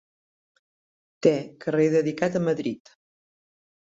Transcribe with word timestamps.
Té 1.27 1.33
carrer 1.65 1.85
dedicat 1.97 2.39
a 2.39 2.41
Madrid. 2.47 2.91